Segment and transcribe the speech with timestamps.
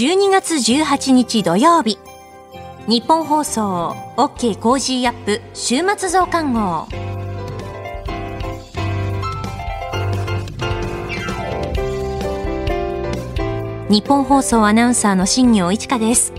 [0.00, 1.98] 12月18日土曜日。
[2.88, 4.58] ニッポン放送 OK!
[4.58, 5.42] Cozy up!
[5.52, 6.86] 週末増刊号。
[13.90, 16.32] ニッポン放送アナウンサーの新行市佳です。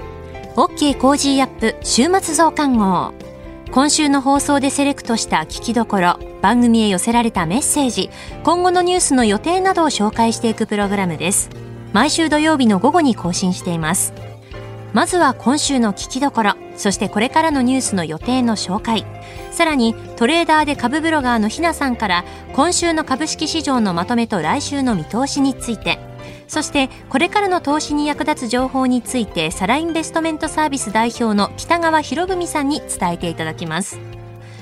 [0.55, 0.97] OK!
[0.97, 1.75] Cozy up!
[1.83, 3.13] 週末増刊号。
[3.69, 8.09] 今週の放送でセレクトした聞きどころ番組へ寄せられたメッセージ
[8.43, 11.60] 今後のニュースの予定などを紹介していくプログラムです。
[11.93, 14.13] 毎週土曜日の午後に更新しています。
[14.93, 19.05] まずは今週の聞きどころそしてこれからのニュースの予定の紹介。
[19.51, 25.99] さらにトレーダーで株ブロガーのひなさんから今週の株式市場のまとめと来週の見通しについて。
[26.47, 34.20] そしてこれからの投資に役立つ情報についてサラインベストメントサービス代表の北川博文さんに伝えていただきます。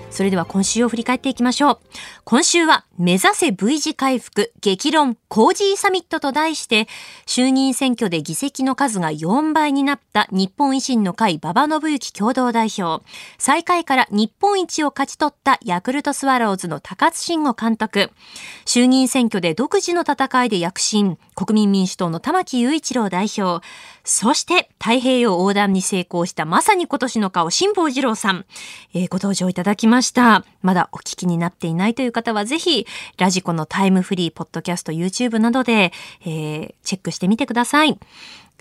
[0.09, 1.79] それでは今週を振り返っていきましょう。
[2.23, 6.87] 今週は目指せ V 字回復激論コージーサミットと題して
[7.25, 13.05] 衆議院選挙で議席の数が4倍になった日本維新の会馬場信之共同代表。
[13.37, 18.11] 最下位から日本一を勝ち取ったヤクルトスワローズの高津慎吾監督。
[18.65, 21.17] 衆議院選挙で独自の戦いで躍進。
[21.35, 23.65] 国民民主党の玉木雄一郎代表。
[24.03, 28.45] そして太平洋横断に成功したまさに今年の顔辛坊治郎さん、
[28.93, 30.43] えー、ご登場いただきました。
[30.61, 35.91] まだお聞きになっていないという方はぜひラジコのタイムフリー、ポッドキャスト、YouTube などで、
[36.21, 37.97] えー、チェックしてみてください。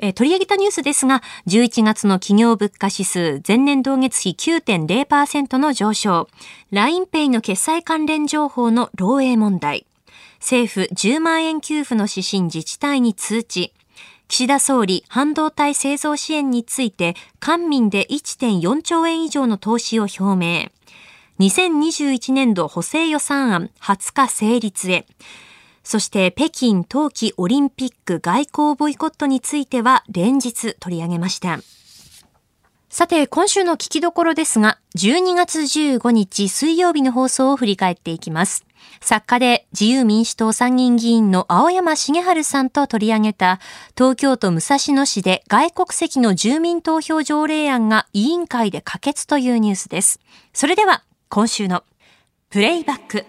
[0.01, 6.29] えー、取り上げたニュースですが、11月の企業物価指数、前年同月比9.0%の上昇、
[6.73, 9.87] LINEPay の決済関連情報の漏洩問題、
[10.39, 13.73] 政府10万円給付の指針自治体に通知、
[14.29, 20.71] 岸田総理、半導体製造支援について、官民で1.4兆円以上の投資を表明。
[21.41, 25.07] 2021年度補正予算案20日成立へ。
[25.83, 31.61] そして北京冬季オリンピック外交ボイコットについては連日取り上げました。
[32.91, 38.65] さて、今週の聞きどころですが、12月15日水曜日の放送を振り返っていきます。
[39.03, 43.61] 作家で自由民主党参議院議員の青山茂春さんと取り上げた
[43.97, 50.21] 東京都武蔵野市で外国籍の住民投票条例案が委員会で可決というニュースです。
[50.55, 51.85] それでは今週の
[52.49, 53.27] プレイバック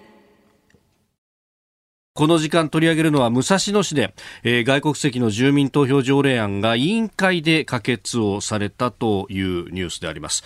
[2.19, 4.13] この時間取り上げるのは武蔵野市で、
[4.43, 10.43] えー、外国籍の住民投票条例案が委員会で可決をされたというニュースであります。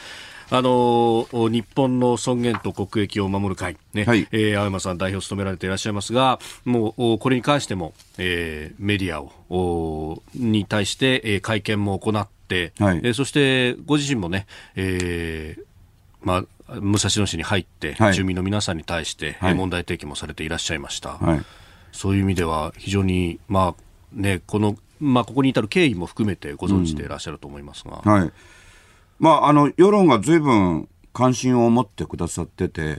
[0.52, 14.46] あの日本の尊厳と国益を守る会、ねはい、えー、青山さん代表を務められていらっしゃいますが、もうこれに関しても、えー、メディアをに対して、えー、会見も行って、はい、えー、そしてご自身もね、
[14.76, 15.64] えー
[16.22, 21.46] まあ、武蔵野市に入って、はい、住民の皆さんに対して、はい、問題提起もされていらっしゃいました、はい、
[21.94, 23.84] そういう意味では非常に、まあ
[24.14, 28.32] ね、この、まあ、ここに至る経緯も含めてご存知でいらっしゃると思いますが、うん、はい。
[29.20, 32.98] まあ、あの世論がずいぶん関心を持ってくださってて、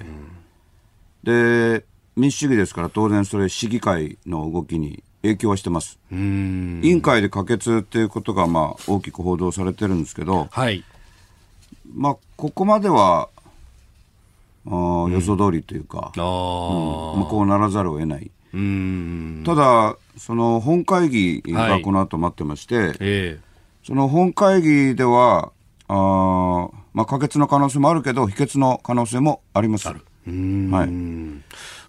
[1.25, 1.85] うん、で
[2.17, 5.99] 民主主義ですから当然それ市議会の動きに影響はしてます。
[6.13, 10.85] 委員会で可決っていうことがまあ大きく報道されてるんですけど、はい、
[11.93, 13.29] まあここまでは
[14.67, 14.71] あ
[15.11, 16.23] 予想通りというか、うん、
[17.21, 18.31] まあ、こうならざるを得ない。
[19.45, 23.39] ただ、その本会議がこの後待ってまして、はいえ。
[23.83, 25.53] ー、その本会議では、
[25.89, 29.89] あまあ、可決の可能性もあるけど、否決の可能性もあります。
[29.89, 29.97] はい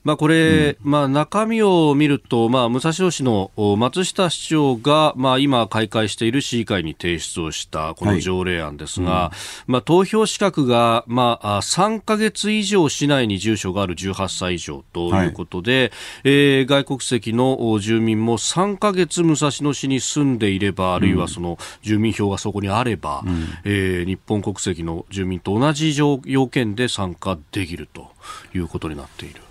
[0.05, 9.35] まあ、これ、うん、まあ、中身を見ると、まあ、武蔵野市の松下市長が、まあ、今開会している市議会に提出をしたこの条例案ですが、はい
[9.67, 15.91] うん、まあ、投票資格が、まあ、3か月以上市内に住所がある18歳以上ということで、
[16.23, 28.11] はい、えー、外国籍の住民も3か月武蔵野市に住んでいれば、あるいはその住民票がそこにあれば、うん、えー、日本国籍の住民と同じ要件で参加できると
[28.53, 29.41] いうことになっている。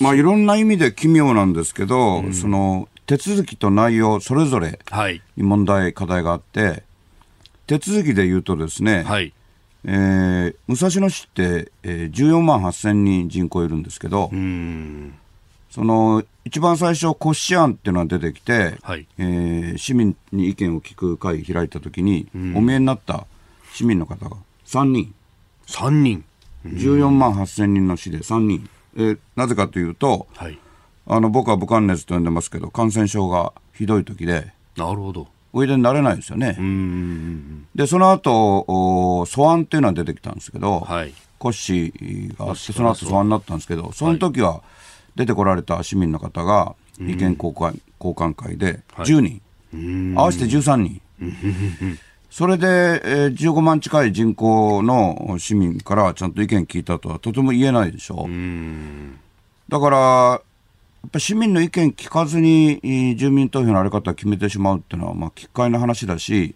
[0.00, 4.78] まあ、いろんな意味で奇妙なんですけど、うん、その手続きと内容それぞれ
[5.36, 6.84] に問題、はい、課題があって
[7.66, 9.32] 手続きで言うとですね、はい。
[9.84, 14.30] えー、武蔵野市って、えー、14万8000人人口いるんですけど、
[15.70, 23.26] その一番最初、骨子案っていうのが出てきて、はい、えー、市民に意見を聞く会開いたときに、お見えになった
[23.72, 25.14] 市民の方が3人。
[25.66, 26.24] 3人。
[26.64, 28.68] 14万8000人の市で3人。
[28.98, 30.58] えー、なぜかというと、はい、
[31.06, 35.28] あの僕は武漢熱と呼んでますけど感染症がひどい時でなるほど。
[35.52, 36.58] おいでになれないですよね。
[37.74, 44.62] でその後素案っていうのは出てきたんですけど、はい、コッシーがあってその後素案になったんですけどその時は
[45.16, 49.40] 出てこられた市民の方が意見交換交換会で10
[49.72, 51.00] 人、合わせて13人
[52.30, 58.28] それで、えー、15万近い人口の市民からちゃんと意見聞いたとはとても言えないでしょ。
[59.68, 60.40] だから、や
[61.06, 66.54] っぱ市民の意見聞かずに住民投票のあり方を決めてしまうっていうのは、まあ、奇怪な話だし、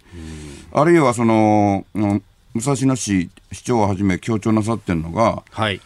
[0.73, 5.81] あるいはその、武蔵野市市長をはじめ強調なさってるのが、はい、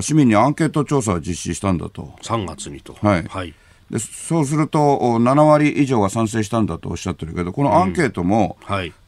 [0.00, 2.14] 市民にアンケート調査を実施したんだと。
[2.22, 2.94] 3月にと。
[2.94, 3.24] はい。
[3.24, 3.54] はい、
[3.90, 8.56] でそうすると、7割以上が賛成したんだとおっしゃってるけど、このアンケートも、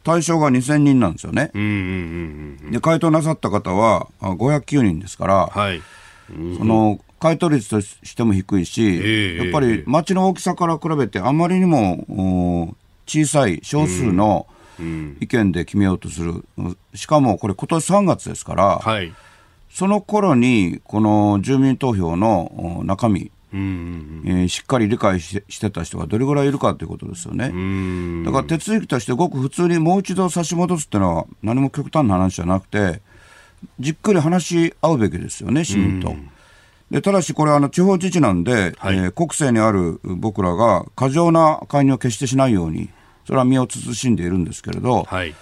[0.04, 1.50] 対象が2000人なんですよね。
[2.70, 5.82] で、回答なさった方は509人ですから、はい、
[6.58, 12.76] その回答率としても低いし、えー、やっぱり町の大きさから比べて、あまりにも
[13.06, 14.46] 小さい少数の
[15.20, 16.44] 意見で決めようとする、
[16.94, 19.12] しかもこれ、今年3月ですから、はい。
[19.70, 27.52] その頃に、この住民投票の中身、うんうんうん、えー、しっかり理解ししてた人がどれぐらいいるかということですよね。
[28.24, 33.00] だから手続きとしてごく普通にもう一度差し戻すっていうのは何も極端な話じゃなくて、
[33.80, 36.14] じっくり話し合うべきですよね、市民と。
[36.90, 42.90] でただし、これあの地方自治なんで、はい、えー、国政にある僕らが過剰な介入を決してしないように、
[43.26, 45.34] それは身を慎んでいるんですけれど、はい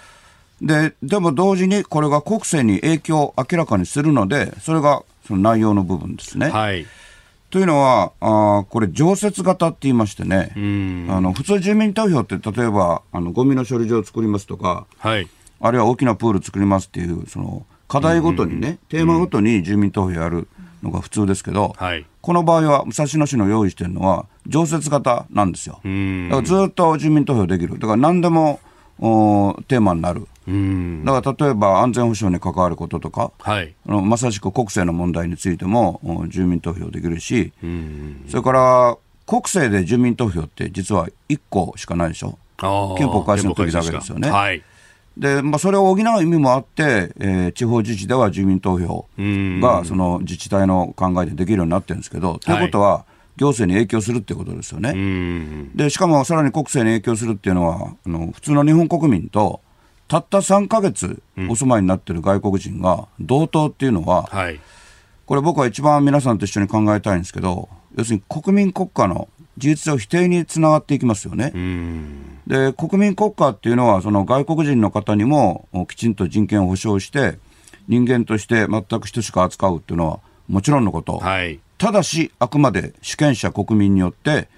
[0.61, 6.49] で、でも同時にこれが国政に影響を明らかにするので、それがその内容の部分ですね。
[6.49, 6.85] はい。
[7.55, 10.51] というのは、あこれ、常設型って言いましてね、
[11.09, 15.29] あの普通、住民投票って、例えばあのゴミの処理場を作りますとか、はい、
[15.61, 20.49] あるいは大きなプール作りますっていう、その課題ごとにね、テーマごとに住民投票やる
[20.83, 25.75] のが普通ですけど、はい、この場合は武蔵野市の用意してるのは、常設型なんですよ。
[25.75, 27.79] だからずっと住民投票できる。
[27.79, 28.59] だから何でも
[28.99, 30.27] おテーマになる。
[30.47, 35.99] だから例えば安全保障に関わることとか、はい、あのまさしく国政の問題についても
[36.29, 37.51] 住民投票できるし、
[38.27, 42.37] それから国政で住民投票って実は1個しかないでしょ、
[42.97, 44.29] 憲法改正の時だけですよね。
[44.29, 44.63] はい。
[45.17, 53.05] でまあ、それを補う意味もあって、えー、地方自治では住民投票がその自治体の考えでできるようになってるんですけど、ということは、
[53.37, 55.69] 行政に影響するっていうことですよね。
[55.75, 59.61] でしかもさらに国政に影響するっていうのはあの普通の日本国民と
[60.07, 64.59] たった3か月お住まいになってる外国人が同等っていうのは、はい、
[65.25, 71.53] これ僕は一番皆さんと一緒に考えたいんですけど要するに国民国家の事実上否定につながっていきますよね。
[72.45, 77.39] で国民国家っていうのはその外国人の方にもきちんと人権を保障して
[77.87, 84.49] 人間として全く等しく扱うっていうのはもちろんのこと、はい、ただしあくまで主権者国民によって、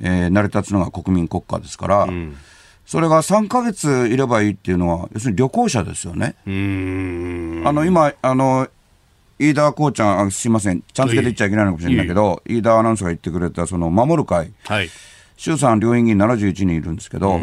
[0.00, 2.02] えー、成り立つのが国民国家ですから。
[2.04, 2.36] うん
[2.90, 6.34] それが3か月いればいいっていうのは、要するに旅行者ですよね。
[6.44, 8.66] あの今あの
[9.38, 14.90] 飯田こうちゃん、すみません、ちゃん付けで言っちゃいけないのかもしれないけど、飯田アナウンサーが言ってくれた、その守る会、はい、
[15.36, 17.40] 衆参両院議員71人いるんですけど、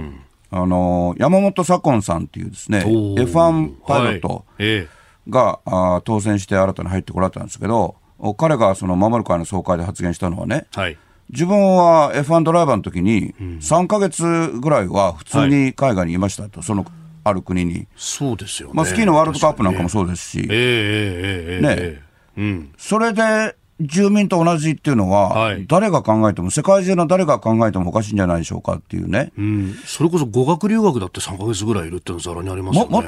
[0.52, 4.44] あの山本左近さんっていうですね、F1 パイロットが、はい。
[4.60, 7.96] えー、あ当選して新たに入ってこられたんですけど、
[8.38, 10.98] 彼がその守る会の総会で発言したのはね、はい
[11.30, 14.24] 自分は F1 ドライバーの時に、3か月
[14.60, 16.86] ぐらいは普通に海外にいましたと、その
[17.24, 17.88] ある国に。
[17.96, 22.02] そうですよ、ね、まあ、スキーのワールドカップなんかもそうですし、ねえ
[22.38, 32.90] うん、それで住民と同じっていうのは、はい、誰が考えても、世界中の誰が考えてもおかしいんじゃないでしょうかっていうね、うん、それこそ語学留学だって3か月ぐらいいるっていうのはざらにありますよね。
[32.90, 33.08] もも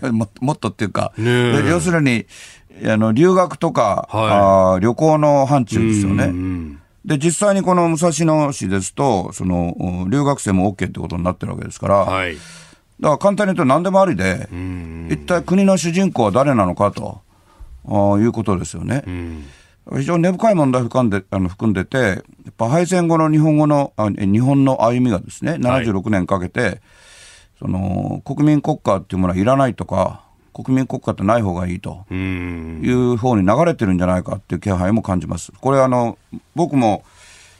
[0.00, 2.26] とも、もっとっていうか、要するに
[2.86, 6.24] あの留学とか、はい、あ旅行の範疇ですよね。
[6.24, 12.44] うんうんで、実際にこの武蔵野市ですと、その、留学生も OK ってことになってるわけですから、はい、だか
[13.00, 14.48] ら簡単に言うと何でもありで、
[15.10, 17.20] 一体国の主人公は誰なのかと
[17.86, 19.04] あいうことですよね。
[19.92, 22.22] 非常に根深い問題を含んであの含んでて、やっ
[22.56, 26.80] ぱ敗戦後の日本語のあ日本の歩みがですね、76年かけて、はい、
[27.58, 30.23] その国民国家っていうものはいらないとか、
[30.54, 32.14] 国民国家ってない方がいいとい
[32.92, 35.52] う方に流れてるんじゃないかっていう気配も感じます。
[35.60, 36.16] これあの
[36.54, 37.04] 僕も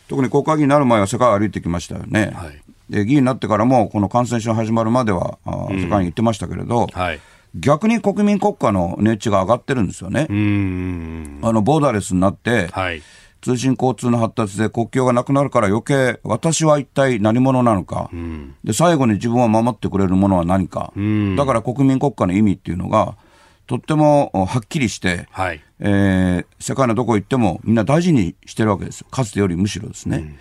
[0.08, 2.32] 特に国会議員になる前は世界を歩いてきましたよね。
[2.34, 7.20] はい、で議員になってからもこの感染症始まるまでは世界に行ってましたけれど、はい、
[7.54, 10.26] 逆に国民国家の値打ちが上がってるんですよね。
[10.28, 13.02] あのボーダーレスになって、はい
[13.44, 23.18] 通信交通の発達で国境がなくなるから余計私は一体何者なのか、うん、で最後に自分を守ってくれるものは何か、うん、だから国民国家の意味っていうのが
[23.66, 29.06] とってもはっきりして、はい、えー、世界のどこ行ってもみんな大事にしてるわけですよ。
[29.10, 30.36] かつてよりむしろですね。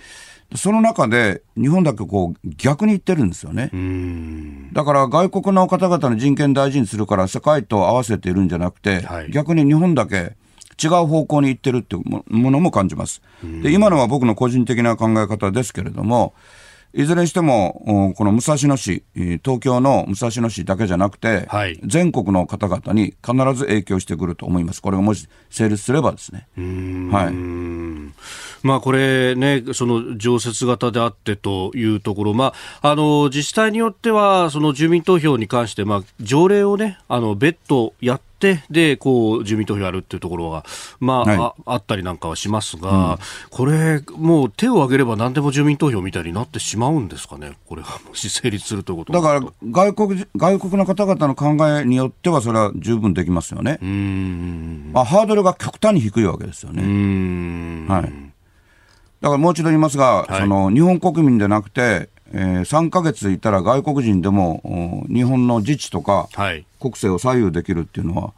[0.51, 3.69] うん、その中で日本だけこう逆に言ってるんですよね。
[4.73, 10.35] だから外国の方々の人権大事にするから世界と合わせているんじゃなくて、はい、逆に日本だけ
[10.81, 13.21] 違う方向に行ってるっていうものも感じます。
[13.61, 16.33] で今のは僕の個人的な考え方ですけれども、
[16.95, 24.81] いずれにしても、おこの武蔵野市、えー東京の武蔵野市だけじゃなくて、はい全国の方々に必ず影響してくると思います。
[24.81, 26.47] これがもし成立すればですね。
[27.11, 27.33] はい。
[28.65, 38.32] まあこれね、その常設型であってというところ、まあ、あの、自治体によっては、その住民投票に関して、まあ、条例をね、あの、別途やって、
[38.69, 40.65] で、こう、住民投票やるっていうところが、
[40.99, 43.19] まあ、はいああったりなんかはしますが、
[43.49, 53.79] これ、もう手を挙げれば何でも住民投票みたいになってしまうんですかね、これが もし成立するということだから外国、外国の方々の考えによっては、それは十分できますよね。
[53.81, 54.91] うーん。
[54.93, 56.83] まあ、ハードルが極端に低いわけですよね。
[56.83, 57.87] ん。
[57.87, 58.03] はい。
[59.21, 66.65] だからもう一度言いますが、はいその日本国民でなくて、えー、3ヶ月いたら外国人でも、お日本の自治とかはい。
[66.79, 68.33] 国政を左右できるっていうのは、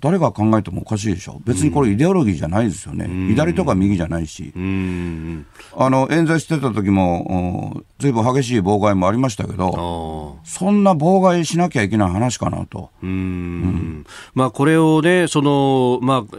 [0.00, 1.40] 誰が考えてもおかしいでしょ。
[1.44, 3.06] 別にこれイデオロギーじゃないですよね。
[3.28, 4.58] 左とか右じゃないしう。
[4.58, 5.46] ーん。
[5.76, 10.44] あの、演説してた時も、お随分激しい妨害もありましたけあど、あ。
[10.44, 12.90] そんな妨害しなきゃいけない話かなと。
[13.00, 16.36] うーんまあ、これをね、その、まあ、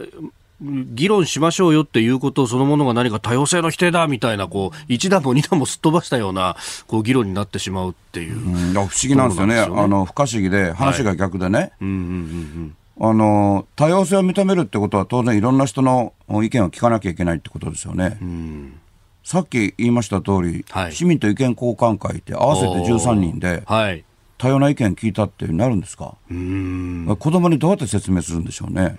[0.60, 6.56] 議論しましょうよっていうことそのものが何か多様性の否定だみたいな、こう、一段も二段もすっ飛ばしたような、
[6.86, 8.36] こう、議論になってしまうっていう。
[8.36, 9.54] うん不思議なんですよね。
[9.54, 11.72] ねあの、不可思議で、話が逆でね。
[11.80, 18.18] うんうんあの、多様性を認めるってことは当然いろんな人の意見を聞かなきゃいけないってことですよね。
[18.22, 18.80] うんうん。
[19.24, 24.04] さっき言いました通り、はい市民と意見交換会って合わせて13人ではい。
[24.36, 26.16] 多様な意見聞いたってなるんですか？
[26.28, 28.94] 子供にどうやって説明するんでしょうね。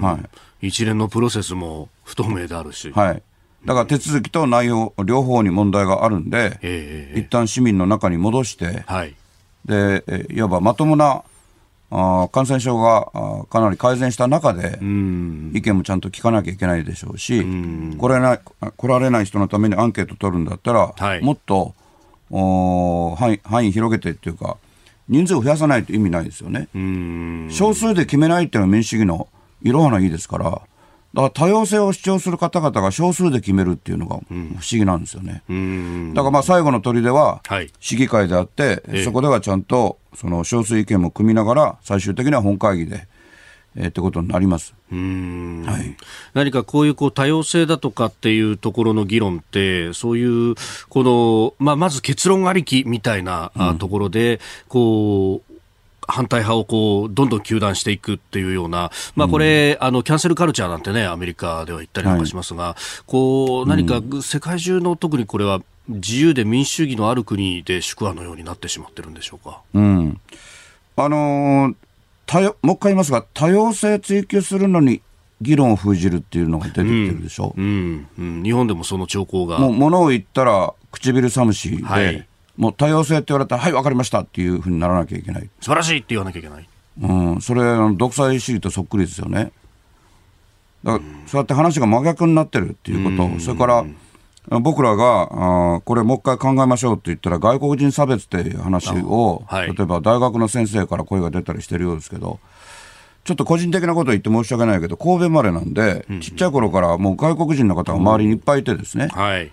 [0.00, 0.18] は
[0.60, 0.68] い。
[0.68, 2.90] 一連のプロセスも不透明であるし。
[2.92, 3.22] はい。
[3.64, 9.14] だから手続きと内容、両方に問題があるんで、ええ一旦市民の中に戻して、はい。
[9.64, 11.22] で、えいわばまともな
[11.90, 15.52] あー感染症があーかなり改善した中でう、ん。
[15.54, 17.44] 意見もちゃんと聞かなきゃいけないでしょうし、
[17.98, 18.40] 来られない
[18.76, 21.74] 来られない人のためにアンケート取るんだったら、はいもっと
[22.30, 24.56] 範囲範囲広げてっていうか、
[25.08, 26.68] 人数を増やさないと意味ないですよね。
[26.74, 27.48] うん。
[27.50, 29.28] 少数で決めないっていうのは民主主義の
[29.62, 30.62] いろはないいですから、だか
[31.14, 35.42] ら多様性を主張する方々が少数で決めるっていうのが不思議なんですよね。
[35.48, 36.14] うん。
[36.14, 43.08] だからまあ最後の砦ははい市議会であって、ええそこではちゃんとその少数意見も組みながら、最終的には本会議で、
[43.80, 44.74] えーってことになります。
[44.90, 45.96] うんはい
[46.34, 50.54] 何かこういうこう多様性だとかっていうところの議論って、そういう、
[50.88, 55.54] この、まあ、まず結論ありきみたいなあところで、こう、
[56.06, 69.60] 反対派をこう、どんどん糾弾していくっていうような、まあこれ、あの、キャンセルカルチャーなんてね、アメリカでは言ったりなんかしますが、こう、何か世界中の特にこれは自由で民主主義のある国で宿話のようになってしまってるんでしょうか？
[69.74, 70.20] うん。
[70.96, 71.74] あのー
[72.28, 75.02] 多様もう一回言いますが、多様性追求するのに
[75.40, 77.54] 議論を封じるっていうのが出てきてるでしょ？
[77.56, 79.58] うん、うん、日本でもその兆候が。
[79.58, 82.24] もう物を言ったら唇寒しで、はい
[82.56, 85.48] もう多様性って言われたら、はい、わかりましたっていうふうにならなきゃいけない。
[85.60, 86.68] 素晴らしいって言わなきゃいけない。
[87.00, 87.62] うん、それ、
[87.96, 89.52] 独裁主義とそっくりですよね。
[90.82, 93.84] だから、そうやって話が真逆になってるっていうこと、それから、
[94.50, 102.38] 僕らが、あーこれもう一回考えましょうって言ったら、外国人差別っていう話を、あはい例えば大学の先生から声が出たりしてるようですけど、
[103.24, 109.52] ちょっと個人的なこと言って申し訳ないけど、神戸生まれなんで、ちっちゃい頃からもう外国人の方が周りにいっぱいいてですね、はい。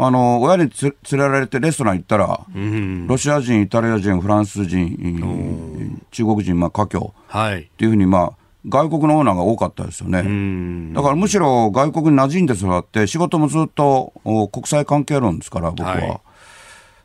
[0.00, 3.08] あの、親につ連れられてレストラン行ったら、うん。
[3.08, 7.62] ロシア人、イタリア人、フランス人、中国人、まあ、華僑はい。
[7.62, 8.32] っていうふうに、まあ、
[8.68, 10.20] 外国のオーナーが多かったですよね。
[10.20, 10.92] うん。
[10.92, 15.92] だからむしろ外国に馴染んで育って、仕事もずっとお国際関係論ですから、僕は。
[15.92, 16.20] はい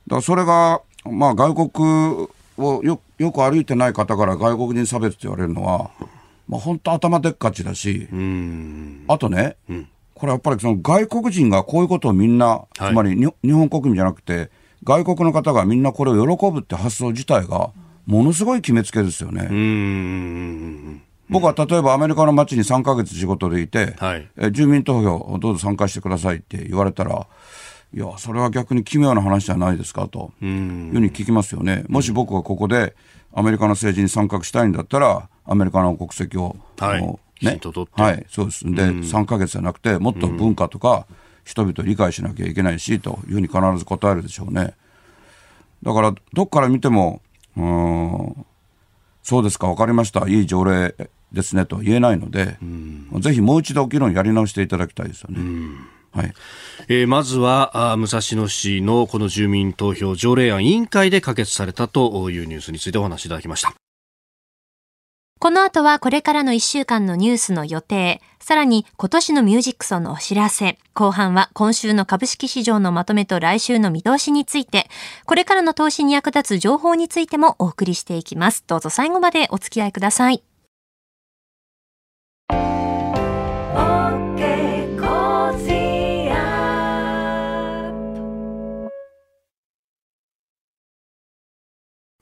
[0.08, 2.28] だからそれが、まあ、外国
[2.58, 5.92] をよよく歩いてない方から外国人差別って言われるのは、
[6.48, 9.06] まあ、本当頭でっかちだし、うん。
[9.08, 14.52] あとね、んこれやっぱりその外国人がこういうことをみんな、つまりに日本国民じゃなくて、
[14.84, 17.72] 外国の方がみんなこれを喜ぶって発想自体が、
[18.06, 19.48] ものすごい決めつけですよね。
[21.38, 21.42] うん。
[21.42, 27.28] 僕は例えばアメリカの街に3ヶ月仕事でいて、はいえ住民投票どうぞ参加してくださいって言われたら、
[27.94, 30.46] いや、それは逆に奇妙な話じゃないですかとう。
[30.46, 31.86] いうんふうに聞きますよね。
[31.90, 32.96] もし僕がここで
[33.34, 38.64] アメリカの政治に参画したいんだったら、アメリカの国籍を、はいあのきちんと取ってはい、そうです。
[38.64, 41.06] で、3ヶ月じゃなくて、もっと文化とか、
[41.44, 44.76] 人々を理解しなきゃいけないし、というふうに必ず答えるでしょうね。
[45.82, 47.22] だから、どっから見ても、
[47.58, 48.46] うーん、
[49.24, 50.96] そうですか、わかりました、いい条例
[51.34, 52.58] ですねと言えないので、
[53.20, 55.40] ぜひもう一度議論やり直していただきたいですよね。
[56.12, 56.34] はい。
[56.90, 63.74] えーまずはあ武蔵野市のこの住民投票条例案委員会で可決されたというニュースについてお話しいただきました。
[65.40, 74.88] この後はこれからの1週間のニュースの予定、さらに今年のミュージックソンのお知らせ、後半は今週の株式市場のまとめと来週の見通しについて、
[75.26, 78.64] これからの投資に役立つ情報についてもお送りしていきます。
[78.68, 80.44] どうぞ最後までお付き合いください。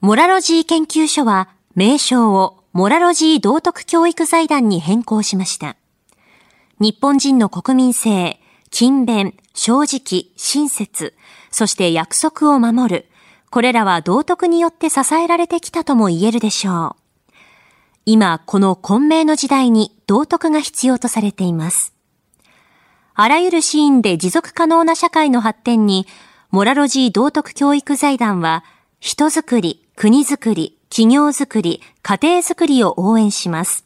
[0.04, 5.78] モラロジー研究所は名称をモラロジー道徳教育財団に変更しました。
[6.80, 8.40] 日本人の国民性、
[8.72, 11.14] 勤勉、正直、親切、
[11.52, 13.06] そして約束を守る。
[13.52, 16.96] これらは道徳によって支えられてきたとも言えるでしょ
[17.30, 17.32] う。
[18.08, 21.94] 今、この混迷の時代に道徳が必要とされています。
[23.14, 26.06] あらゆるシーンで持続可能な社会の発展に、
[26.50, 28.66] モラロジー道徳教育財団は、
[29.00, 33.86] 人づくり、国づくり、企業づくり、家庭づくりを応援します。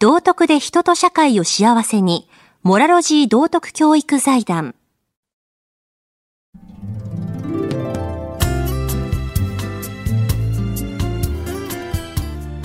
[0.00, 2.28] 道徳で人と社会を幸せに、
[2.64, 4.74] モラロジー道徳教育財団。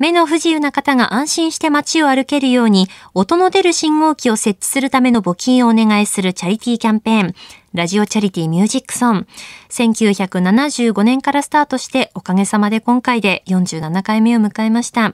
[0.00, 7.34] 目の不自由な方が安心して街を歩けるように、音の出る信号機を設置するための募金をお願いするチャリティーキャンペーン、
[7.74, 9.26] ラジオチャリティミュージックソン。
[9.68, 15.12] 1975年からスタートして、おかげさまで今回で47回目を迎えました。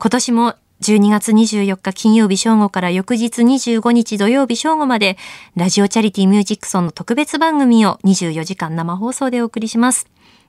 [0.00, 5.16] 今年も12月24日金曜日正午から翌日25日土曜日正午まで、
[5.54, 10.08] ラジオチャリティミュージックソンの特別番組を24時間生放送でお送りします。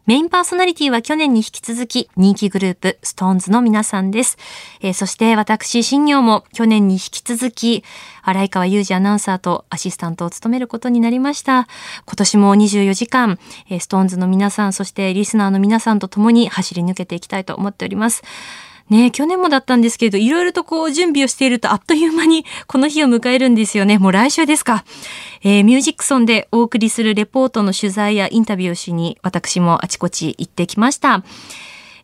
[0.10, 4.40] メインパーソナリティは去年に引き続き人気グループ、 SixTONES の皆さんです。
[4.82, 7.84] えー、そして私、新行も去年に引き続き、
[8.24, 11.68] 洗川雄司アナウンサーとアシスタントを務めることになりました。
[12.08, 13.38] 今年も24時間、
[13.70, 18.24] えー、 SixTONES の皆さん、そしてリスナーの皆さんと共に走り抜けていきたいと思っております。
[18.90, 23.98] ね去年もだったんですけれど、いろいろとこう準備をしているとあっという間にこの日を迎えるんですよね。
[23.98, 24.84] もう来週ですか。
[25.42, 31.24] えー、ミュージックソンでお送りするレポートの取材やインタビューをしに私もあちこち行ってきました。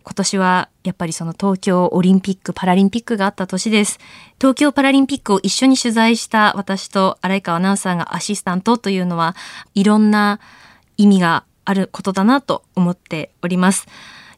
[0.04, 4.00] 今年はやっぱりその東京オリンピック・パラリンピックがあった年です。
[4.40, 9.36] 東京パラリンピックを一緒に取材した私と荒井川アナウンサーがアシスタントというのは
[9.74, 10.40] いろんな
[10.98, 13.88] 意味があることだなと思っております。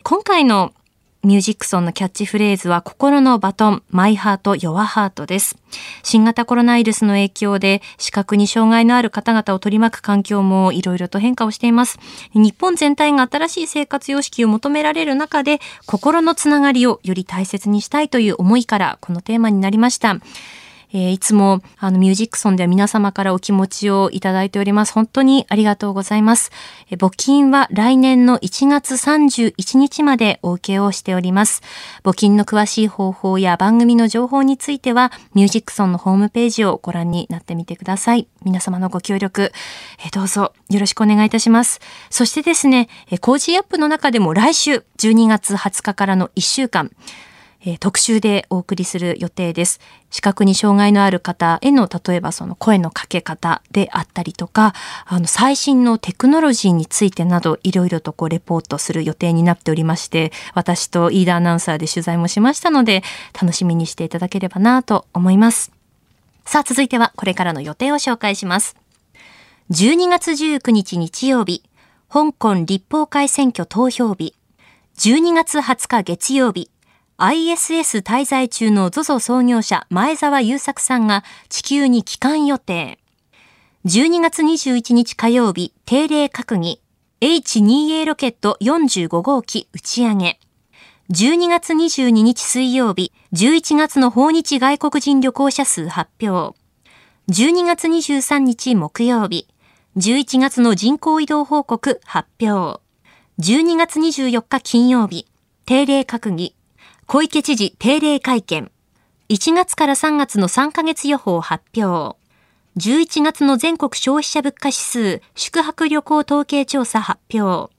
[0.03, 0.73] 今回の
[1.23, 5.57] ミュージックソンのキャッチフレーズは心のバトン、マイハート、ヨアハートです。
[6.03, 11.99] 新型コロナウイルスの影響で視覚に障害のある方々を取り巻く環境もいろいろと変化をしています。
[12.33, 20.17] 日本全体が新しい生活様式を求められる中で心のつながりをより大切にしたいという思いからこのテーマになりました。
[20.93, 24.93] えー、いつもあのミュージックソンでは皆様からお気持ちをいただいております。
[24.93, 26.51] 本当にありがとうございます。
[26.89, 31.61] えー、募金は来年の1月31日までお受けをしております。
[32.03, 38.27] 募金の詳しい方法や番組の情報についてはミュージックソンのホームページをご覧になってみてください。
[38.43, 39.51] 皆様のご協力、
[39.99, 41.79] えー、どうぞよろしくお願いいたします。
[42.09, 43.77] そしてですね、え Cozy up!
[43.77, 46.91] の中でも来週12月20日からの1週間、
[47.79, 49.79] 特集でお送りする予定です。
[50.09, 54.73] 視覚に障害のある方への例えばその声のかけ方であったりとか、
[55.05, 65.71] あの最新のテクノロジーについてなどいろいろとこうレポートする予定になっておりまして、私と飯田アナウンサーで取材もしましたので、楽しみにしていただければなと思います。
[66.45, 68.77] さあ続いてはこれからの予定を紹介します。
[69.71, 71.63] 12月19日日曜日、
[72.09, 74.33] 香港立法会選挙投票日、
[74.97, 76.71] 12月20日月曜日、
[77.19, 82.99] ISS 滞在中の ZOZO 創業者前澤友作さんが地球に帰還予定。
[83.85, 86.79] 12月21日火曜日、定例閣議。
[87.21, 90.39] H2A ロケット45号機打ち上げ。
[91.09, 96.55] 12月22日水曜日、11月の訪日外国人旅行者数発表。
[97.29, 99.47] 12月23日木曜日、
[99.95, 102.79] 11月の人口移動報告発表。
[103.39, 105.25] 12月24日金曜日、
[105.65, 106.56] 定例閣議。
[107.09, 108.69] 小池知事定例会見。
[109.29, 112.17] 1月から3月の3ヶ月予報発表。
[112.75, 117.73] 11月の全国消費者物価指数、宿泊旅行統計調査発表。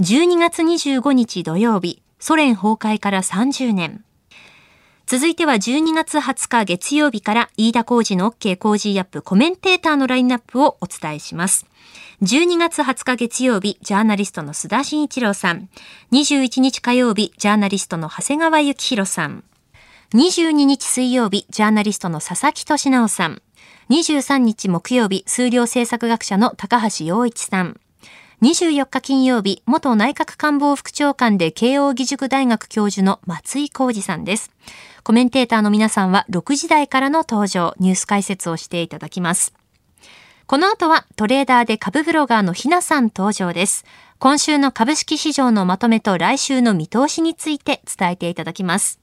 [0.00, 4.04] 12月25日土曜日、ソ連崩壊から30年。
[5.06, 11.66] 続いては12月20日月曜日から飯田浩二の OK 工事アップコメンテーターのラインナップをお伝えします。
[12.20, 15.68] 12月20日月曜日、ジャーナリストの須田慎一郎さん。
[16.10, 19.44] 21日火曜日、ジャーナリストの長谷川幸宏さん。
[20.14, 23.40] 22日水曜日、ジャーナリストの佐々木俊直さん。
[23.90, 27.78] 23日木曜日、数量政策学者の高橋洋一さん。
[28.42, 34.50] 24日金曜日、元内閣官房副長官で慶応義塾大学教授の松井浩二さんです。
[35.04, 39.54] コメンテーターの皆さんは6時台からの登場、ニュース解説をしていただきます。
[40.48, 43.84] この後はトレーダーで株ブロガーのひなさん登場です。
[44.18, 48.98] 今週の株式市場のまとめと来週の見通しについて伝えていただきます。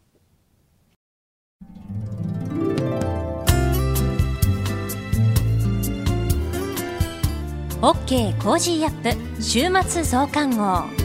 [7.79, 11.04] OK コージーアップ週末増刊号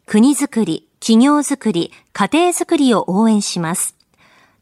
[0.11, 3.95] 国づくり、企業づくり、家庭づくりを応援します。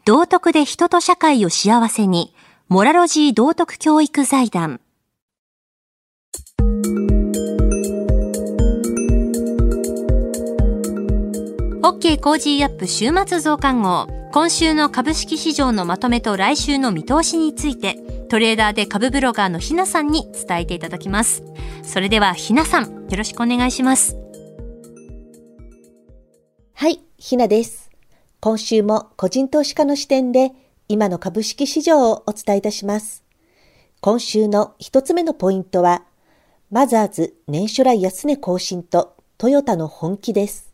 [0.06, 2.36] 道徳で人と社会を幸せに、
[2.68, 4.80] モラロジー道徳教育財団。
[11.82, 12.20] OK!
[12.22, 12.86] Cozy up!
[12.86, 14.06] 週末増刊号。
[14.32, 17.96] 今週の株式市場のまとめと来週の見通しについて、
[18.30, 21.42] トレーダーで株ブロガーのひなさんに伝えていただきます。
[21.82, 24.29] それではひなさん、よろしくお願いします。
[26.82, 27.92] はい、ひなです。
[28.40, 30.54] 今週も個人投資家の視点で
[30.88, 33.26] 今の株式市場をお伝えいたします。
[34.00, 36.06] 今週の一つ目のポイントは、
[36.72, 40.72] マザーズ年初来安値更新とトヨタの本気です。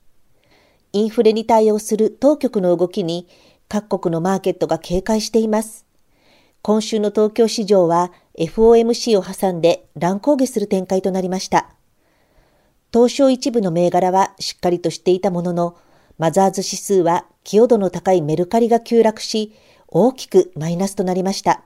[0.94, 3.28] インフレに対応する当局の動きに
[3.68, 5.88] 各国のマーケットが警戒しています。
[6.62, 11.72] 今週の東京市場は FOMC を挟んで乱高下する展開となりました。
[12.94, 15.78] 東証一部の銘柄はしっかりとしていたものの、
[16.18, 19.54] マザーズ指数は寄与度の高いメルカリが急落し、
[19.88, 21.64] 大きくマイナスとなりました。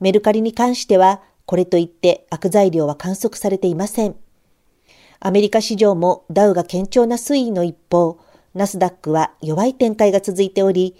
[0.00, 4.16] メルカリに関しては、これといって悪材料は観測されていません。
[5.20, 8.18] アメリカ市場もダウが堅調な推移の一方、
[8.54, 10.94] ナスダックは弱い展開が続いており、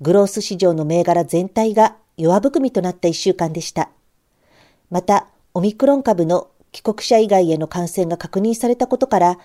[0.00, 3.90] グロース市場の銘柄全体が弱含みとなった一週間でした。
[4.90, 9.38] また、オミクロン株の帰国者以外への感染が確認されたことから、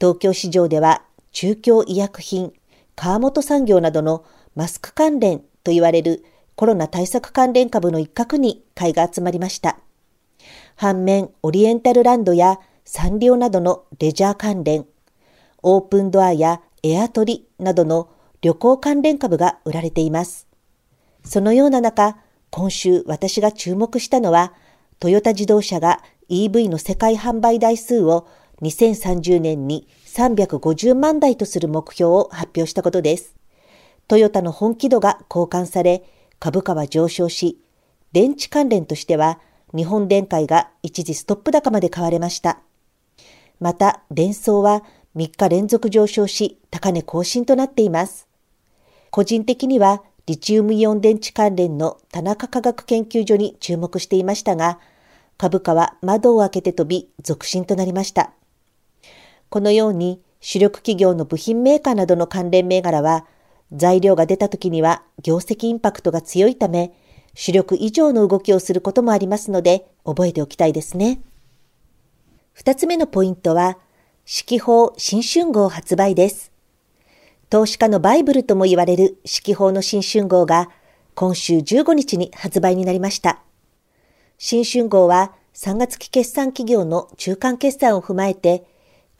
[0.00, 1.02] 東京市場では
[1.40, 2.52] 中京医薬品、
[2.96, 4.24] 川本産業などの
[4.56, 6.24] マスク関連と言われる
[6.56, 9.78] コロナ対策関連株の一角に買いが集まりました。
[10.74, 14.86] 反面、オリエンタルランドやサンリオなどのレジャー関連、
[15.62, 20.48] オープンドアやエアトリなどの旅行関連株が売られています。
[21.22, 22.16] そのような中、
[22.50, 24.54] 今週私が注目したのは、
[24.98, 28.26] トヨタ自動車が EV の世界販売台数を
[28.60, 29.86] 2030年に
[30.18, 33.36] 350万台とする目標を発表したことです。
[34.08, 36.02] トヨタの本気度が交換され、
[36.40, 37.60] 株価は上昇し、
[38.12, 39.38] 電池関連としては
[39.76, 42.58] 日本電解が一時ストップ高まで買われました。
[43.60, 44.82] また、電装は
[45.14, 48.26] 3日連続上昇し、高値更新となっています。
[49.10, 54.80] 個人的には、リチウムイオン電池関連の田中科学研究所に注目していましたが、
[55.36, 58.32] 株価は窓を開けて飛び、続伸となりました。
[59.50, 63.26] このように、主力企業の部品メーカーなどの関連銘柄は、
[63.72, 66.92] 材料が出た時には業績インパクトが強いため、
[67.34, 71.20] 主力以上の動きをすることもありますので、覚えておきたいですね。
[72.52, 73.78] 二つ目のポイントは、
[74.24, 76.52] 四季報新春号発売です。
[77.50, 80.68] 投資家のバイブルとも言われる四季報の新春号が
[81.14, 83.40] 今週15日に発売になりました。
[84.36, 88.66] 新春号は3月期決算企業の中間決算を踏まえて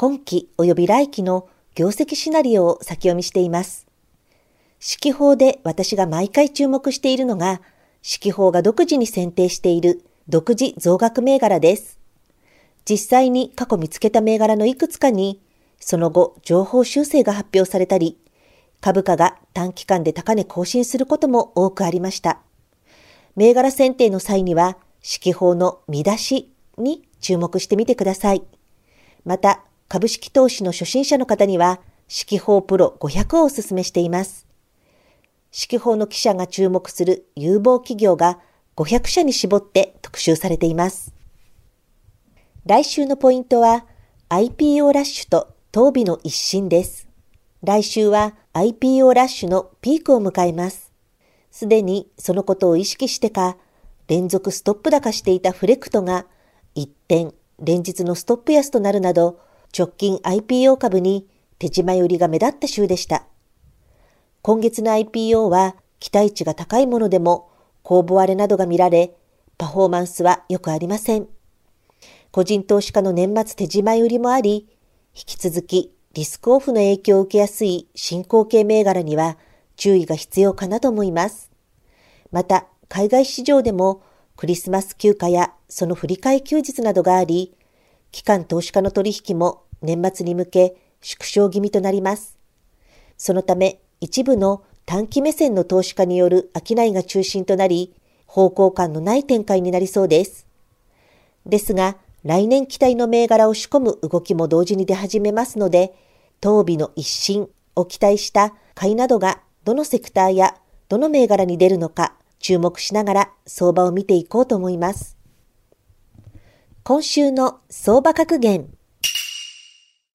[0.00, 3.88] 今期及び来期の業績シナリオを先読みしています。
[4.78, 7.61] 四季報で私が毎回注目しているのが
[8.00, 11.98] 四季報が独自に選定している独自増額銘柄です。
[12.88, 15.42] 実際に過去見つけた銘柄のいくつかに、
[15.80, 18.20] その後情報修正が発表されたり、
[18.80, 22.38] 株価が短期間で高値更新することも多くありました。
[23.34, 28.44] 銘柄選定の際には、指揮法の見出しに注目してみてください。
[29.24, 34.46] また、株式投資の初心者の方には、指揮法プロ500をお勧めしています。
[35.51, 38.38] 指揮法の記者が注目する有望企業が
[38.77, 41.14] 500社に絞って特集されています。
[42.66, 43.87] 来週のポイントは
[44.29, 47.09] IPO ラッシュと当備の一新です。
[47.62, 50.92] 来週は IPO ラッシュのピークを迎えます。
[51.51, 53.57] すでにそのことを意識してか、
[54.07, 56.27] 連続ストップ高していたフレクトが
[56.74, 59.40] 一転連日のストップ安となるなど、
[59.76, 61.26] 直近 IPO 株に
[61.59, 63.24] 手締ま寄りが目立った週でした。
[64.42, 67.50] 今月の IPO は期待値が高いものでも
[67.83, 69.14] 公募割れなどが見られ、
[69.57, 71.28] パフォーマンスは良くありません。
[72.31, 74.68] 個人投資家の年末手締ま寄りもあり、
[75.14, 79.38] 引き続きリスクオフの影響を受けやすい進行形銘柄には
[79.76, 81.50] 注意が必要かなと思います。
[82.31, 84.02] また、海外市場でも
[84.37, 87.54] クリスマス休暇やその振り替休日などがあり、
[88.10, 92.38] 機関投資家の取引も年末に向け縮小気味となります。
[93.16, 97.94] そのため一部の短期目線の投資家による商いが中心となり、
[98.26, 100.46] 方向感のない展開になりそうです。
[101.44, 105.94] ですが、来年期待の銘柄を仕込む動きも同時に出始めますので、
[106.40, 110.54] 当備の一新を期待した買いなどがどのセクターや
[110.88, 115.17] どの銘柄に出るのか注目しながら相場を見ていこうと思います。
[116.88, 118.66] 今週の相場格言。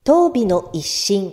[0.03, 1.31] 当備の一新。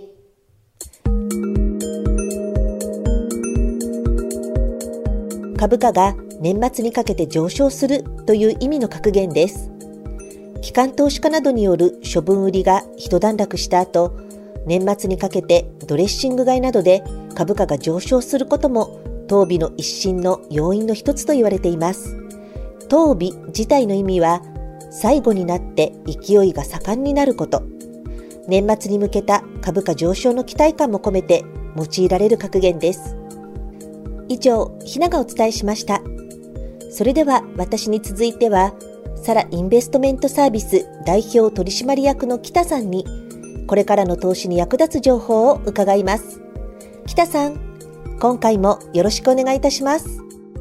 [5.56, 9.70] 株価が年末にかけて上昇するという意味の格言です。
[10.60, 14.12] 機関投資家などによる処分売りが一段落した後、
[14.66, 17.02] 年末にかけてドレッシング買いなどで
[17.34, 22.18] 株価が上昇することも当備の一新の要因の一つと言われています。
[22.90, 24.42] 当備自体の意味は
[24.90, 27.62] 最後になって勢いが盛んになること。
[28.48, 31.44] 年末に向けた株価上昇の期待感も込めて
[31.76, 33.16] 用いられる格言です。
[34.28, 36.02] 以上、ひながお伝えしました。
[36.90, 38.74] それでは私に続いては、
[39.22, 43.04] サラインベストメントサービス代表取締役の北さんに、
[43.66, 46.40] これからの投資に役立つ情報を伺います。
[47.06, 47.60] 北さん、
[48.18, 50.20] 今回もよろしくお願いいたします。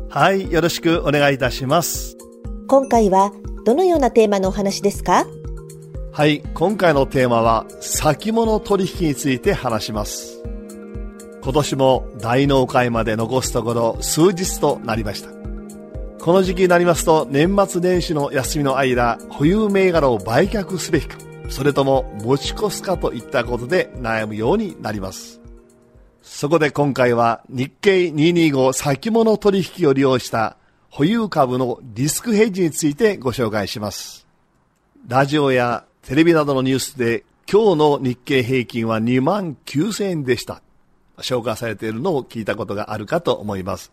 [0.09, 2.17] はい、よろしくお願いいたします。
[2.67, 3.31] 今回は
[3.65, 5.27] どのようなテーマのお話ですか？
[6.13, 10.41] はい、今回のテーマは先物取引について話します。
[11.41, 15.29] 今年も大納会まで残すところ数日となりました。
[16.23, 21.17] この時期になりますと年末年始の休みの間、保有銘柄を売却すべきか、
[21.49, 25.41] それとも持ち越すかといったことで悩むようになります。
[26.21, 30.57] そこで今回は日経225先物取引を利用した
[30.91, 34.25] 保有株のリスクヘッジについてご紹介します。
[35.07, 40.63] ラジオやテレビなどのニュースで今日の日経平均は2万9000円でした。
[41.19, 43.91] 紹介されているのを聞いたことがあるかと思います。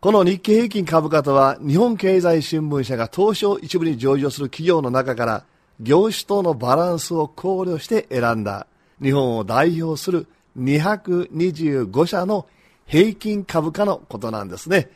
[0.00, 5.44] この日経平均株価とは日本経済新聞社が東証一部に上場する企業の中から
[5.80, 8.68] 業種とのバランスを考慮して選んだ
[9.02, 12.46] 日本を代表する225社の
[12.86, 14.90] 平均株価のことなんですね。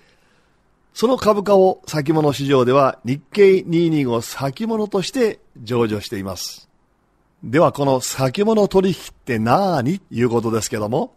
[0.95, 6.69] その株価を先物市場では日経225先物として上場しています。
[7.43, 9.99] ではこの先物取引って何？
[9.99, 11.15] ということですけども、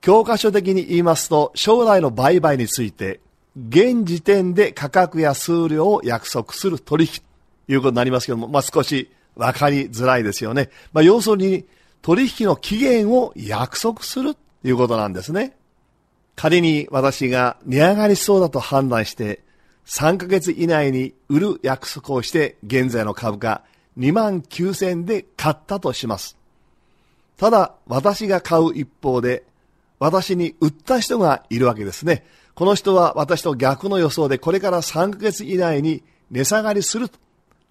[0.00, 3.20] 教科書的に言いますと、将来の売買について、
[3.56, 7.22] 現時点で価格や数量を約束する取引
[7.66, 10.70] ということになりますけども、まあ、少しわかりづらいですよね。
[10.92, 11.66] まあ、要するに、
[12.00, 15.54] 取引の期限を約束するということなんですね。
[16.36, 19.40] 仮に私が値上がりしそうだと判断して、
[19.86, 23.62] 3ヶ月以内に売る約束をして、現在の株価
[23.98, 26.36] 2万9000円で買ったとします。
[27.36, 29.44] ただ、私が買う一方で、
[29.98, 32.24] 私に売った人がいるわけですね。
[32.54, 37.18] この人は私と逆の予想でこれから3ヶ月以内に値下がりすると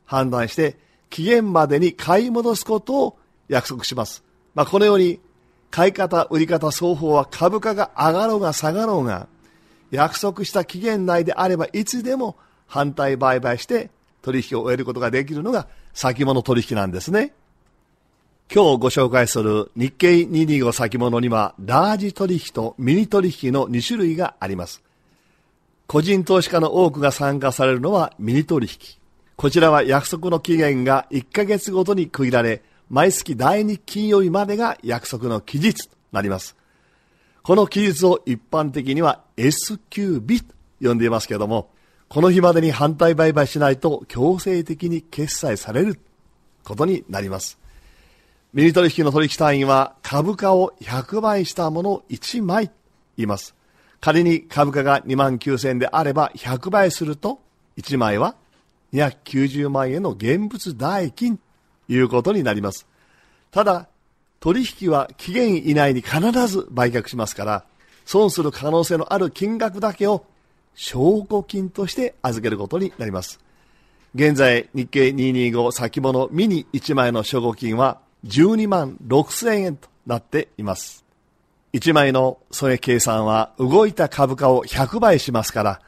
[0.06, 0.78] 判断して、
[1.10, 4.24] 期限までに買い戻すことを約束します。
[4.56, 5.19] まあ、このように、
[5.71, 9.27] 買い方、売り方、双方は株価が上がろうが下がろうが、
[9.89, 12.36] 約束した期限内であればいつでも
[12.67, 13.89] 反対売買して
[14.21, 17.34] 取引を終えることができるのが先物取引なんですね。
[18.53, 24.81] 今日ご紹介する日経225先物には、ラージ取引とミニ取引の2種類があります。
[25.88, 28.97] 個人投資家の多くが参加されるのはミニ取引。
[29.38, 36.58] こちらは約束の期限が1ヶ月ごとに区切られ、毎月第2金曜日までが約束の期日となります。
[37.41, 41.69] この期日を一般的には S q 日と呼んでいますけれども、
[42.10, 46.01] この日までに反対売買しないと強制的に決済される
[46.65, 47.58] ことになります。
[48.54, 52.71] ミニ取引の取引単位は株価を100倍したものを1枚
[53.15, 53.56] 言います。
[54.01, 57.39] 仮に株価が2万9000円であれば100倍すると
[57.77, 58.36] 1枚は
[58.91, 61.39] 290万円の現物代金
[61.93, 62.88] いうことになります。
[63.51, 63.88] ただ、
[64.39, 67.63] 取引は期限以内に必ず売却しますから、
[68.06, 70.25] 損する可能性のある金額だけを
[70.73, 73.39] 証拠金として預けることになります。
[74.15, 81.06] 現在、日経225先物ミニ1枚の証拠金は12万6000円となっています。
[81.73, 85.82] 1枚の損益計算は動いた株価を100倍しますから、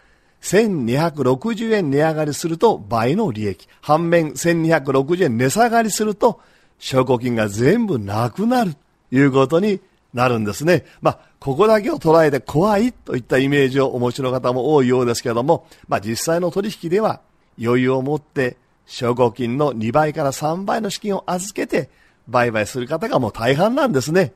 [0.43, 3.67] 1260円値上がりすると倍の利益。
[3.81, 6.41] 反面1260円値下がりすると
[6.79, 8.73] 証拠金が全部なくなる
[9.09, 9.79] ということに
[10.13, 10.85] なるんですね。
[11.01, 17.21] まあ、ここだけを捉えて怖いといったイメージをお持ちの方も多いようですけれども、まあ実際の取引では
[17.61, 21.89] 余裕を持って証拠金の2倍から3倍の資金を預けて
[22.27, 24.33] 売買する方がもう大半なんですね。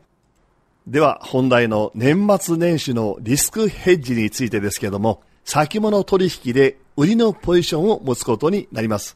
[0.87, 9.15] では本題の年末年始のリスクヘッジについてですけれども、先物取引で売りのポジションを持つことになります。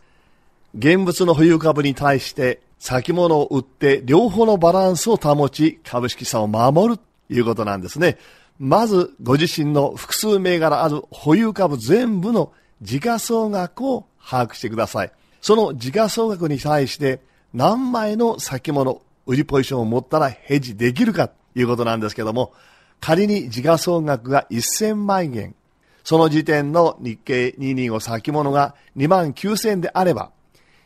[0.74, 8.18] 現物の保有株に対して先物を売って両方のバランスを保ち株式差を守るということなんですね。
[8.60, 15.12] まずご自身の複数銘柄ある保有株全部の時価総額を把握してください。
[15.42, 17.20] その時価総額に対して
[17.54, 22.54] 何枚の先物売りポジションを持ったらヘッジできるかということなんですけども、
[23.02, 25.56] 仮に時価総額が1000万円、
[26.04, 30.32] その時点の日経225先物が2万9000円であれば、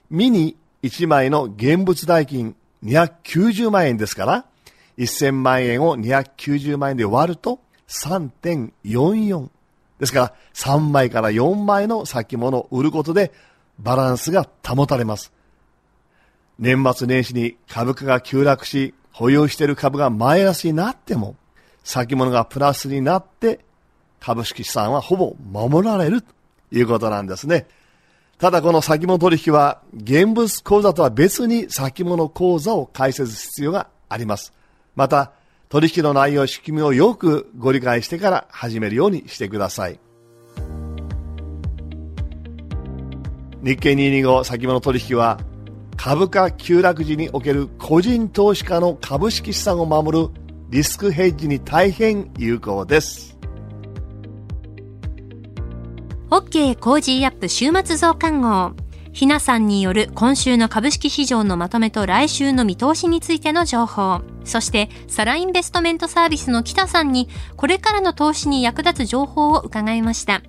[0.10, 4.46] ミニ1枚の現物代金290万円ですから、
[4.98, 9.50] 1000万円を290万円で割ると3.44。
[10.00, 13.32] ですから、3枚から4枚の先物を売ることで
[13.80, 15.32] バランスが保たれます。
[16.60, 21.36] 年末年始に株価が急落し、保有している株がマイナスになっても、
[21.84, 23.65] 先物がプラスになって
[24.26, 26.28] 株式資産はほぼ守られると
[26.72, 27.68] いうことなんですね。
[28.40, 34.52] ただこの先物取引は現物口座とは別に先物口座を開設する必要があります。
[34.96, 35.34] また、
[35.70, 40.00] 取引の内容、仕組みをよくご理解してから始めるようにしてください。
[43.62, 45.40] 日経225先物取引は
[45.98, 50.30] 株価急落時における個人投資家の株式資産を守る
[50.70, 53.35] リスクヘッジに大変有効です。
[56.36, 58.74] OK Cozy up 週末増刊号。
[59.14, 64.20] ひなさんによる今週の株式市場のまとめと来週の見通しについての情報。
[64.44, 70.42] そして、サラインベストメントサービスの北さんに、これからの投資に役立つ情報を伺いました。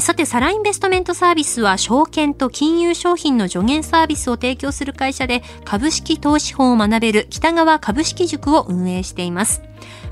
[0.00, 9.60] さて、サラインベストメントサービスは証券と金融商品の助言サービスを提供する会社で株式投資法を学べる北川株式塾を運営しています。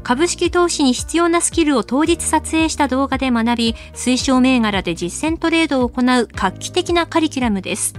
[0.03, 7.95] 株式投資に必要なスキルを当日撮影した動画で学び、推奨銘柄で実践トレードを行う画期的なカリキュラムです。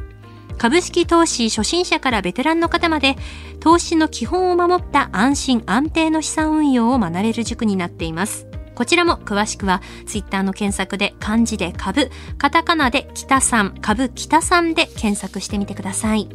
[0.58, 3.16] 株式投資初心者からベテランの方まで、
[3.60, 8.46] 投資の基本を守った安心安定の資産運用を学べる塾になっています。
[8.76, 16.30] こちらも詳しくはツイッターの検索で漢字で株、カタカナで北さん、株北さんで検索してみてください。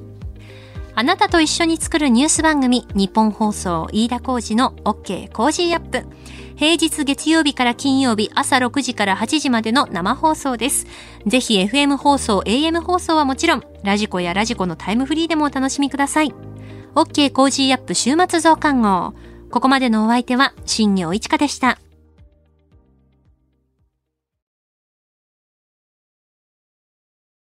[0.97, 6.07] あなたと一緒に作るニュース番組、ニッポン放送飯田浩司の OK Cozy up。
[6.55, 10.87] 平日月曜日から金曜日朝6時から8時までの生放送です。
[11.27, 16.33] ぜひ FM 放送、AM 放送はもちろん、ラジコやラジコのタイムフリーでもお楽しみください。
[16.95, 19.15] OK コージーアップ週末増刊号。
[19.51, 21.81] ここまでのお相手は、新業一華でした。